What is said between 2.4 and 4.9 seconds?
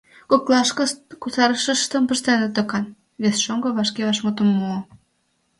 докан,— вес шоҥго вашке вашмутым муо.